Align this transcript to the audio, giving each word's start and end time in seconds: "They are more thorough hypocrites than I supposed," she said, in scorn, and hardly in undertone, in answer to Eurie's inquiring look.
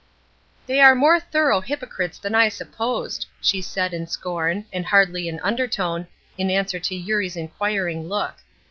"They 0.65 0.79
are 0.79 0.95
more 0.95 1.19
thorough 1.19 1.61
hypocrites 1.61 2.17
than 2.17 2.33
I 2.33 2.49
supposed," 2.49 3.27
she 3.39 3.61
said, 3.61 3.93
in 3.93 4.07
scorn, 4.07 4.65
and 4.73 4.83
hardly 4.87 5.27
in 5.27 5.39
undertone, 5.41 6.07
in 6.39 6.49
answer 6.49 6.79
to 6.79 6.95
Eurie's 6.95 7.37
inquiring 7.37 8.09
look. 8.09 8.37